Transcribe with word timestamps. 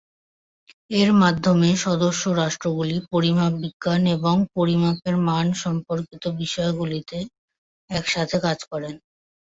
এর 0.91 1.09
মাধ্যমে 1.21 1.69
সদস্য 1.85 2.23
রাষ্ট্রগুলি 2.41 2.97
পরিমাপ 3.11 3.53
বিজ্ঞান 3.61 4.01
এবং 4.15 4.35
পরিমাপের 4.55 5.15
মান 5.27 5.45
সম্পর্কিত 5.63 6.23
বিষয়গুলিতে 6.41 7.17
একসাথে 7.89 8.37
কাজ 8.45 8.59
করেন। 8.71 8.95